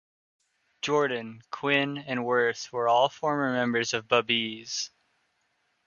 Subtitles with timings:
[0.81, 4.89] Jordan, Quinn and Wirth were all former members of Babeez.